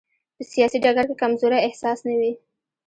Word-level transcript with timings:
په 0.35 0.43
سیاسي 0.51 0.77
ډګر 0.83 1.05
کې 1.09 1.15
کمزورۍ 1.21 1.59
احساس 1.61 1.99
نه 2.07 2.13
وي. 2.19 2.31